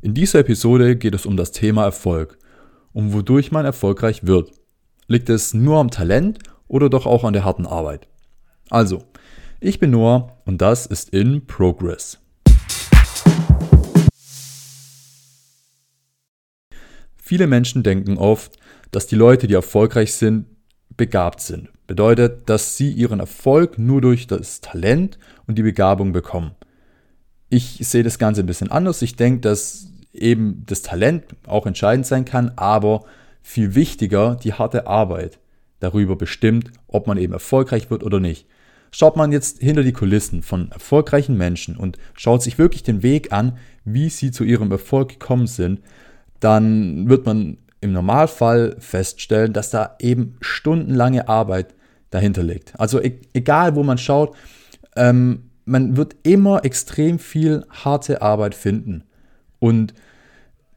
[0.00, 2.38] In dieser Episode geht es um das Thema Erfolg
[2.92, 4.52] und wodurch man erfolgreich wird.
[5.08, 6.38] Liegt es nur am Talent
[6.68, 8.06] oder doch auch an der harten Arbeit?
[8.70, 9.02] Also,
[9.58, 12.20] ich bin Noah und das ist In Progress.
[17.16, 18.56] Viele Menschen denken oft,
[18.92, 20.46] dass die Leute, die erfolgreich sind,
[20.96, 21.70] begabt sind.
[21.88, 25.18] Bedeutet, dass sie ihren Erfolg nur durch das Talent
[25.48, 26.52] und die Begabung bekommen.
[27.50, 29.02] Ich sehe das Ganze ein bisschen anders.
[29.02, 29.87] Ich denke, dass
[30.20, 33.04] eben das Talent auch entscheidend sein kann, aber
[33.42, 35.38] viel wichtiger die harte Arbeit
[35.80, 38.46] darüber bestimmt, ob man eben erfolgreich wird oder nicht.
[38.90, 43.32] Schaut man jetzt hinter die Kulissen von erfolgreichen Menschen und schaut sich wirklich den Weg
[43.32, 45.80] an, wie sie zu ihrem Erfolg gekommen sind,
[46.40, 51.74] dann wird man im Normalfall feststellen, dass da eben stundenlange Arbeit
[52.10, 52.78] dahinter liegt.
[52.80, 54.34] Also e egal, wo man schaut,
[54.96, 59.04] ähm, man wird immer extrem viel harte Arbeit finden.
[59.58, 59.94] Und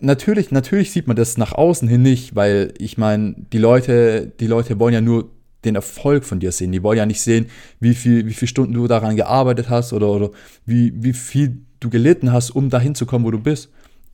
[0.00, 4.46] natürlich, natürlich sieht man das nach außen hin nicht, weil ich meine, die Leute, die
[4.46, 5.30] Leute wollen ja nur
[5.64, 6.72] den Erfolg von dir sehen.
[6.72, 7.46] Die wollen ja nicht sehen,
[7.80, 10.30] wie viel, wie viele Stunden du daran gearbeitet hast oder, oder
[10.64, 13.70] wie, wie viel du gelitten hast, um dahin zu kommen, wo du bist.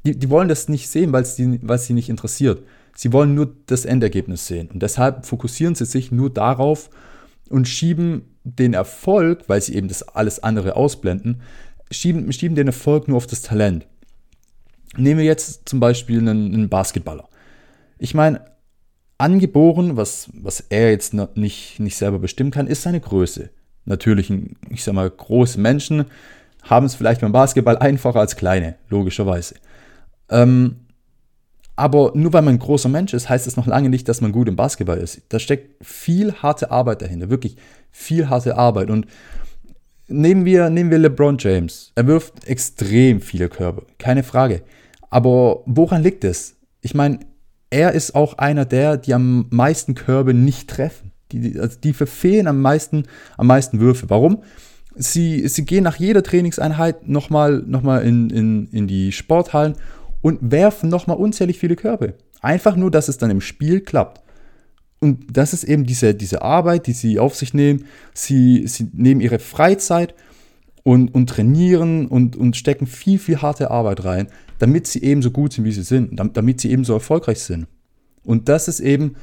[0.06, 2.62] Die, die wollen das nicht sehen, weil es die, sie nicht interessiert.
[2.94, 4.70] Sie wollen nur das Endergebnis sehen.
[4.72, 6.91] Und deshalb fokussieren sie sich nur darauf
[7.50, 11.41] und schieben den Erfolg, weil sie eben das alles andere ausblenden,
[11.91, 13.87] schieben, schieben den Erfolg nur auf das Talent.
[14.97, 17.28] Nehmen wir jetzt zum Beispiel einen, einen Basketballer.
[17.98, 18.41] Ich meine,
[19.19, 23.50] angeboren, was, was er jetzt nicht, nicht selber bestimmen kann, ist seine Größe.
[23.84, 24.33] Natürlich,
[24.70, 26.06] ich sag mal, große Menschen
[26.62, 29.56] haben es vielleicht beim Basketball einfacher als kleine, logischerweise.
[30.31, 30.77] Ähm,
[31.77, 34.33] aber nur weil man ein großer Mensch ist, heißt es noch lange nicht, dass man
[34.33, 35.22] gut im Basketball ist.
[35.28, 37.56] Da steckt viel harte Arbeit dahinter, wirklich
[37.91, 38.91] viel harte Arbeit.
[38.91, 39.06] Und
[40.06, 41.92] nehmen wir, nehmen wir LeBron James.
[41.97, 44.62] Er wirft extrem viele Körbe, keine Frage.
[45.15, 46.57] Aber woran liegt es?
[46.81, 47.20] Ich meine,
[47.70, 51.12] er ist auch einer der, die am meisten Körbe nicht treffen.
[51.31, 53.05] Die, also die verfehlen am meisten,
[53.37, 54.11] am meisten Würfe.
[54.11, 54.43] Warum?
[54.97, 59.77] Sie, sie gehen nach jeder Trainingseinheit nochmal noch mal in, in, in die Sporthallen
[60.21, 62.15] und werfen nochmal unzählig viele Körbe.
[62.41, 64.21] Einfach nur, dass es dann im Spiel klappt.
[64.99, 67.84] Und das ist eben diese, diese Arbeit, die sie auf sich nehmen.
[68.15, 70.12] Sie, sie nehmen ihre Freizeit
[70.84, 74.28] und, und trainieren und, und stecken viel, viel harte Arbeit rein,
[74.59, 77.67] damit sie eben so gut sind, wie sie sind, damit sie eben so erfolgreich sind.
[78.22, 79.17] Und das ist eben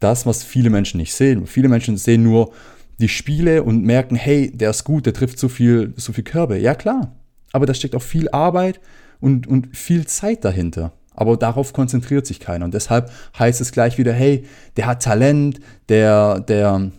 [0.00, 1.46] das, was viele Menschen nicht sehen.
[1.46, 2.52] Viele Menschen sehen nur
[2.98, 6.58] die Spiele und merken, hey, der ist gut, der trifft so viel, so viel Körbe.
[6.58, 7.14] Ja, klar.
[7.52, 8.80] Aber da steckt auch viel Arbeit
[9.20, 10.92] und, und viel Zeit dahinter.
[11.14, 12.64] Aber darauf konzentriert sich keiner.
[12.64, 14.44] Und deshalb heißt es gleich wieder, hey,
[14.76, 16.90] der hat Talent, der, der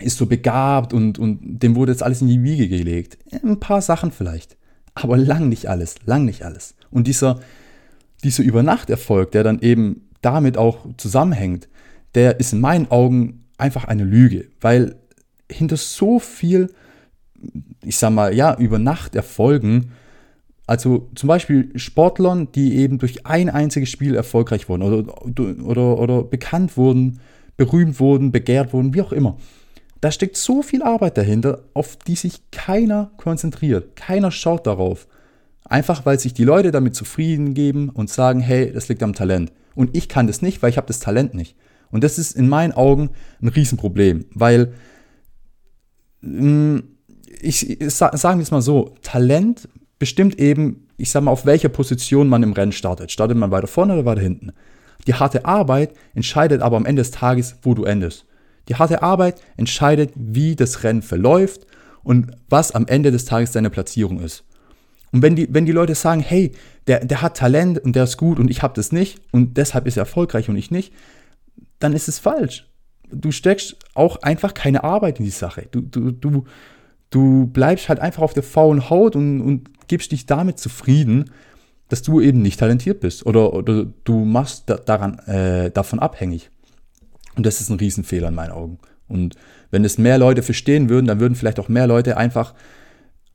[0.00, 3.18] ist so begabt und, und dem wurde jetzt alles in die Wiege gelegt.
[3.30, 4.56] Ein paar Sachen vielleicht.
[4.94, 6.74] Aber lang nicht alles, lang nicht alles.
[6.90, 7.40] Und dieser,
[8.22, 11.68] dieser Übernachterfolg, der dann eben damit auch zusammenhängt,
[12.14, 14.96] der ist in meinen Augen einfach eine Lüge, weil
[15.50, 16.72] hinter so viel,
[17.84, 19.92] ich sag mal, ja, Übernachterfolgen,
[20.66, 26.22] also zum Beispiel Sportlern, die eben durch ein einziges Spiel erfolgreich wurden oder, oder, oder
[26.22, 27.20] bekannt wurden,
[27.56, 29.36] berühmt wurden, begehrt wurden, wie auch immer.
[30.04, 33.96] Da steckt so viel Arbeit dahinter, auf die sich keiner konzentriert.
[33.96, 35.06] Keiner schaut darauf.
[35.64, 39.50] Einfach weil sich die Leute damit zufrieden geben und sagen, hey, das liegt am Talent.
[39.74, 41.56] Und ich kann das nicht, weil ich habe das Talent nicht.
[41.90, 44.74] Und das ist in meinen Augen ein Riesenproblem, weil
[46.20, 46.80] mm,
[47.40, 52.28] ich, sagen wir es mal so, Talent bestimmt eben, ich sag mal, auf welcher Position
[52.28, 53.10] man im Rennen startet.
[53.10, 54.52] Startet man weiter vorne oder weiter hinten?
[55.06, 58.26] Die harte Arbeit entscheidet aber am Ende des Tages, wo du endest.
[58.68, 61.66] Die harte Arbeit entscheidet, wie das Rennen verläuft
[62.02, 64.44] und was am Ende des Tages deine Platzierung ist.
[65.12, 66.52] Und wenn die, wenn die Leute sagen, hey,
[66.86, 69.86] der, der hat Talent und der ist gut und ich habe das nicht und deshalb
[69.86, 70.92] ist er erfolgreich und ich nicht,
[71.78, 72.68] dann ist es falsch.
[73.10, 75.68] Du steckst auch einfach keine Arbeit in die Sache.
[75.70, 76.44] Du, du, du,
[77.10, 81.30] du bleibst halt einfach auf der faulen Haut und, und gibst dich damit zufrieden,
[81.88, 86.50] dass du eben nicht talentiert bist oder, oder du machst da, daran, äh, davon abhängig.
[87.36, 88.78] Und das ist ein Riesenfehler in meinen Augen.
[89.08, 89.36] Und
[89.70, 92.54] wenn es mehr Leute verstehen würden, dann würden vielleicht auch mehr Leute einfach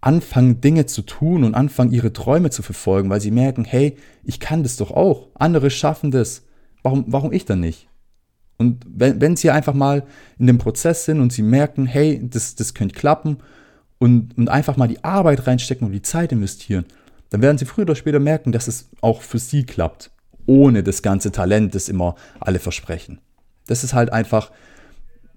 [0.01, 4.39] anfangen, Dinge zu tun und anfangen, ihre Träume zu verfolgen, weil sie merken, hey, ich
[4.39, 5.27] kann das doch auch.
[5.35, 6.43] Andere schaffen das.
[6.83, 7.87] Warum, warum ich dann nicht?
[8.57, 10.05] Und wenn, wenn sie einfach mal
[10.37, 13.37] in dem Prozess sind und sie merken, hey, das, das könnte klappen
[13.99, 16.85] und, und einfach mal die Arbeit reinstecken und die Zeit investieren,
[17.29, 20.11] dann werden sie früher oder später merken, dass es auch für sie klappt,
[20.45, 23.19] ohne das ganze Talent, das immer alle versprechen.
[23.69, 24.51] Das ist halt einfach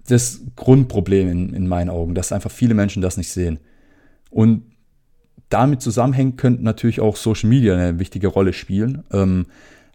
[0.07, 3.59] das Grundproblem in, in meinen Augen, dass einfach viele Menschen das nicht sehen.
[4.29, 4.63] Und
[5.49, 9.45] damit zusammenhängt, könnten natürlich auch Social Media eine wichtige Rolle spielen, ähm,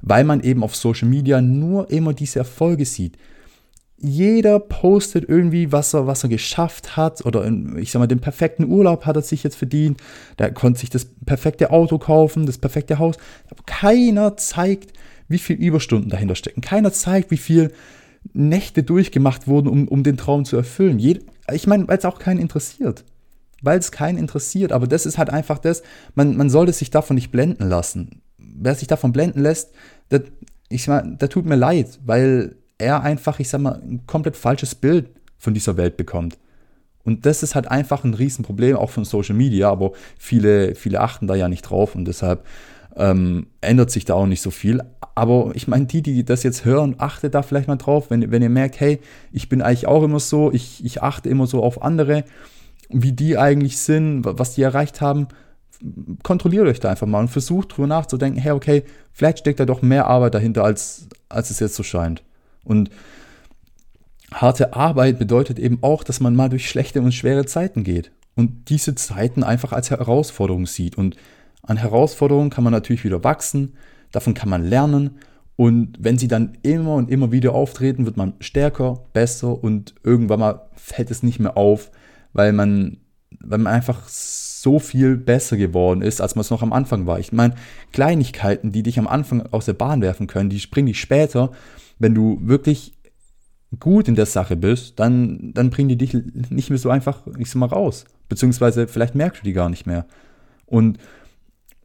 [0.01, 3.17] weil man eben auf Social Media nur immer diese Erfolge sieht.
[4.01, 8.21] Jeder postet irgendwie, was er, was er geschafft hat oder in, ich sag mal, den
[8.21, 10.01] perfekten Urlaub hat er sich jetzt verdient.
[10.39, 13.17] Der konnte sich das perfekte Auto kaufen, das perfekte Haus.
[13.51, 14.93] Aber keiner zeigt,
[15.27, 16.61] wie viel Überstunden dahinter stecken.
[16.61, 17.73] Keiner zeigt, wie viel
[18.33, 20.99] Nächte durchgemacht wurden, um, um den Traum zu erfüllen.
[20.99, 23.05] Jed ich meine, weil es auch keinen interessiert
[23.63, 24.73] weil es keinen interessiert.
[24.73, 25.83] Aber das ist halt einfach das,
[26.15, 28.23] man, man sollte sich davon nicht blenden lassen.
[28.39, 29.73] Wer sich davon blenden lässt,
[30.11, 30.23] der,
[30.69, 34.75] ich mal, der tut mir leid, weil er einfach, ich sag mal, ein komplett falsches
[34.75, 36.39] Bild von dieser Welt bekommt.
[37.05, 41.27] Und das ist halt einfach ein Riesenproblem, auch von Social Media, aber viele, viele achten
[41.27, 42.45] da ja nicht drauf und deshalb
[42.99, 44.83] ähm, ändert sich da auch nicht so viel.
[45.15, 48.43] Aber ich meine, die, die das jetzt hören, achtet da vielleicht mal drauf, wenn, wenn
[48.43, 49.01] ihr merkt, hey,
[49.33, 52.25] ich bin eigentlich auch immer so, ich, ich achte immer so auf andere
[52.89, 55.29] wie die eigentlich sind, was die erreicht haben,
[56.23, 59.83] kontrolliert euch da einfach mal und versucht drüber nachzudenken, hey, okay, vielleicht steckt da doch
[59.83, 62.23] mehr Arbeit dahinter, als, als es jetzt so scheint.
[62.65, 62.91] Und
[64.33, 68.71] harte Arbeit bedeutet eben auch, dass man mal durch schlechte und schwere Zeiten geht und
[68.71, 70.99] diese Zeiten einfach als Herausforderung sieht.
[70.99, 71.17] Und
[71.69, 73.75] an Herausforderungen kann man natürlich wieder wachsen,
[74.11, 75.19] davon kann man lernen.
[75.55, 80.41] Und wenn sie dann immer und immer wieder auftreten, wird man stärker, besser und irgendwann
[80.41, 81.91] mal fällt es nicht mehr auf,
[82.33, 82.99] weil man,
[83.41, 87.19] weil man einfach so viel besser geworden ist, als man es noch am Anfang war.
[87.19, 87.55] Ich meine,
[87.93, 91.51] Kleinigkeiten, die dich am Anfang aus der Bahn werfen können, die springen dich später,
[91.99, 92.95] wenn du wirklich
[93.79, 96.17] gut in der Sache bist, dann, dann bringen die dich
[96.49, 98.07] nicht mehr so einfach, ich sag mal, raus.
[98.31, 100.07] Beziehungsweise vielleicht merkst du die gar nicht mehr.
[100.65, 100.99] Und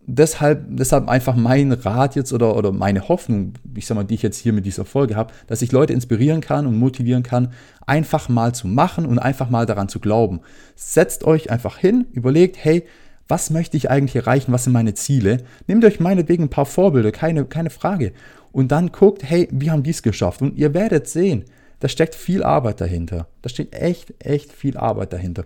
[0.06, 4.22] deshalb, deshalb einfach mein Rat jetzt oder, oder meine Hoffnung, ich sag mal, die ich
[4.22, 7.54] jetzt hier mit dieser Folge habe, dass ich Leute inspirieren kann und motivieren kann,
[7.86, 10.42] einfach mal zu machen und einfach mal daran zu glauben.
[10.76, 12.84] Setzt euch einfach hin, überlegt, hey,
[13.28, 14.52] was möchte ich eigentlich erreichen?
[14.52, 15.38] Was sind meine Ziele?
[15.68, 18.14] Nehmt euch meinetwegen ein paar Vorbilder, keine, keine Frage.
[18.52, 20.42] Und dann guckt, hey, wie haben die es geschafft?
[20.42, 21.46] Und ihr werdet sehen,
[21.80, 23.28] da steckt viel Arbeit dahinter.
[23.42, 25.46] Da steht echt, echt viel Arbeit dahinter.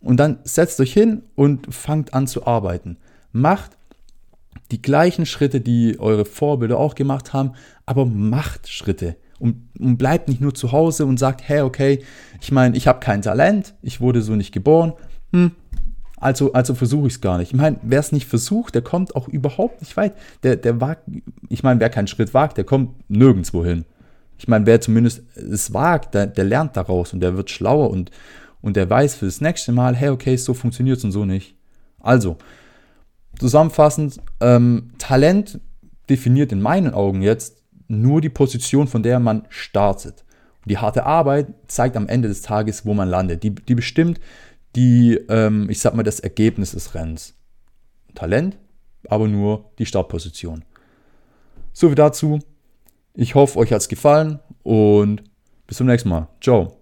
[0.00, 2.96] Und dann setzt euch hin und fangt an zu arbeiten.
[3.32, 3.72] Macht
[4.70, 7.52] die gleichen Schritte, die eure Vorbilder auch gemacht haben,
[7.86, 12.04] aber macht Schritte und, und bleibt nicht nur zu Hause und sagt, hey, okay,
[12.40, 14.92] ich meine, ich habe kein Talent, ich wurde so nicht geboren,
[15.32, 15.52] hm,
[16.20, 17.52] also, also versuche ich es gar nicht.
[17.52, 20.12] Ich meine, wer es nicht versucht, der kommt auch überhaupt nicht weit.
[20.42, 21.04] Der, der wagt,
[21.48, 23.86] ich meine, wer keinen Schritt wagt, der kommt nirgendwo hin.
[24.38, 28.10] Ich meine, wer zumindest es wagt, der, der lernt daraus und der wird schlauer und,
[28.60, 31.54] und der weiß für das nächste Mal, hey, okay, so funktioniert es und so nicht.
[32.00, 32.36] Also,
[33.40, 35.60] zusammenfassend, ähm, Talent
[36.08, 40.24] definiert in meinen Augen jetzt nur die Position, von der man startet.
[40.58, 43.42] Und die harte Arbeit zeigt am Ende des Tages, wo man landet.
[43.42, 44.20] Die, die bestimmt
[44.76, 47.34] die, ähm, ich sag mal, das Ergebnis des Rennens.
[48.14, 48.58] Talent,
[49.08, 50.64] aber nur die Startposition.
[51.72, 52.40] So viel dazu.
[53.14, 55.22] Ich hoffe, euch hat es gefallen und
[55.66, 56.28] bis zum nächsten Mal.
[56.40, 56.79] Ciao.